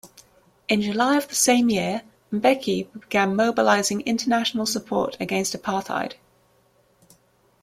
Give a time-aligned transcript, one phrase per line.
[0.67, 2.01] In July of the same year,
[2.33, 6.13] Mbeki began mobilising international support against apartheid.